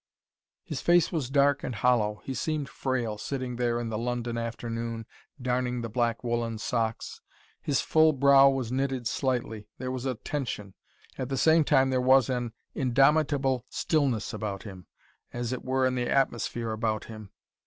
His 0.63 0.81
face 0.81 1.11
was 1.11 1.29
dark 1.29 1.63
and 1.63 1.75
hollow, 1.75 2.21
he 2.23 2.33
seemed 2.33 2.67
frail, 2.67 3.19
sitting 3.19 3.57
there 3.57 3.79
in 3.79 3.89
the 3.89 3.99
London 3.99 4.35
afternoon 4.35 5.05
darning 5.39 5.81
the 5.81 5.89
black 5.91 6.23
woollen 6.23 6.57
socks. 6.57 7.21
His 7.61 7.81
full 7.81 8.11
brow 8.11 8.49
was 8.49 8.71
knitted 8.71 9.05
slightly, 9.05 9.67
there 9.77 9.91
was 9.91 10.07
a 10.07 10.15
tension. 10.15 10.73
At 11.19 11.29
the 11.29 11.37
same 11.37 11.63
time, 11.63 11.91
there 11.91 12.01
was 12.01 12.31
an 12.31 12.51
indomitable 12.73 13.63
stillness 13.69 14.33
about 14.33 14.63
him, 14.63 14.87
as 15.33 15.53
it 15.53 15.63
were 15.63 15.85
in 15.85 15.93
the 15.93 16.09
atmosphere 16.09 16.71
about 16.71 17.03
him. 17.05 17.29